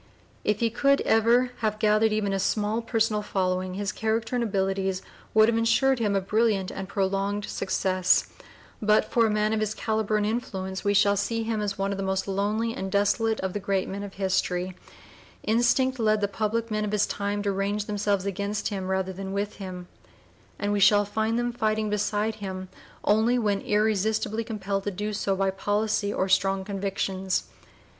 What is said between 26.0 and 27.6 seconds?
or strong convictions.